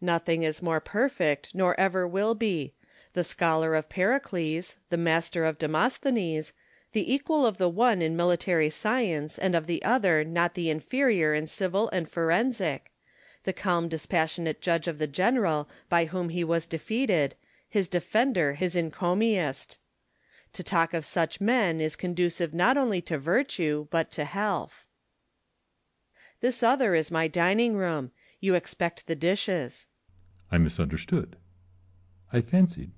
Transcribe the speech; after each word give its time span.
Nothing 0.00 0.42
is 0.42 0.60
more 0.60 0.80
perfect, 0.82 1.54
nor 1.54 1.74
ever 1.80 2.06
will 2.06 2.34
be: 2.34 2.74
the 3.14 3.24
scholar 3.24 3.74
of 3.74 3.88
Pericles, 3.88 4.76
the 4.90 4.98
master 4.98 5.46
of 5.46 5.56
Demosthenes, 5.56 6.52
the 6.92 7.10
equal 7.14 7.46
of 7.46 7.56
the 7.56 7.70
one 7.70 8.02
in 8.02 8.14
military 8.14 8.68
science, 8.68 9.38
and 9.38 9.54
of 9.56 9.66
the 9.66 9.82
other 9.82 10.22
not 10.22 10.52
the 10.52 10.68
inferior 10.68 11.32
in 11.32 11.46
civil 11.46 11.88
and 11.88 12.06
forensic; 12.06 12.92
the 13.44 13.54
calm 13.54 13.88
dispas 13.88 14.24
sionate 14.36 14.60
judge 14.60 14.86
of 14.86 14.98
the 14.98 15.06
general 15.06 15.70
by 15.88 16.04
whom 16.04 16.28
he 16.28 16.44
was 16.44 16.66
defeated, 16.66 17.34
his 17.66 17.88
defender, 17.88 18.52
his 18.52 18.76
encomiast. 18.76 19.78
To 20.52 20.62
talk 20.62 20.92
of 20.92 21.06
such 21.06 21.40
men 21.40 21.80
is 21.80 21.96
conducive 21.96 22.52
not 22.52 22.76
only 22.76 23.00
to 23.00 23.16
virtue 23.16 23.88
but 23.90 24.10
to 24.10 24.26
health. 24.26 24.84
This 26.40 26.62
other 26.62 26.94
is 26.94 27.10
my 27.10 27.26
dining 27.26 27.74
room. 27.78 28.10
You 28.38 28.54
expect 28.54 29.06
the 29.06 29.16
dishes. 29.16 29.86
Ccesa/r. 29.86 29.86
I 30.54 30.58
misunderstood— 30.58 31.36
I 32.32 32.40
fancied 32.42 32.52
LUCULLUS 32.52 32.52
AND 32.52 32.68
C^SAR. 32.68 32.74
269 32.74 32.86
Lticulliis. 32.90 32.94